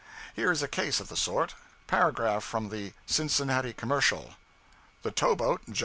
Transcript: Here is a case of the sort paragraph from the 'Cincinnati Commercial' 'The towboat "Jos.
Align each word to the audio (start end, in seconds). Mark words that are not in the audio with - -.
Here 0.35 0.51
is 0.51 0.63
a 0.63 0.67
case 0.67 0.99
of 0.99 1.09
the 1.09 1.15
sort 1.15 1.53
paragraph 1.85 2.43
from 2.43 2.69
the 2.69 2.93
'Cincinnati 3.05 3.71
Commercial' 3.71 4.33
'The 5.03 5.11
towboat 5.11 5.61
"Jos. 5.69 5.79